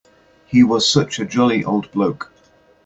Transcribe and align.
He 0.47 0.63
was 0.63 0.89
such 0.89 1.19
a 1.19 1.25
jolly 1.25 1.63
old 1.63 1.91
bloke. 1.91 2.31